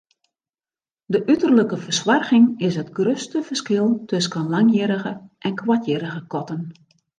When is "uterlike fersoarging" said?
1.33-2.47